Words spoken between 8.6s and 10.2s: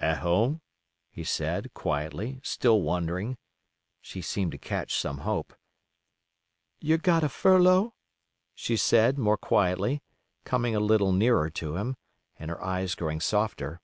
said, more quietly,